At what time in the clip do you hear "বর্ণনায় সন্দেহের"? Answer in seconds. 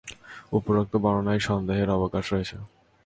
1.03-1.89